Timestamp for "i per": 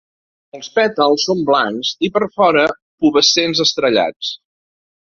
2.09-2.25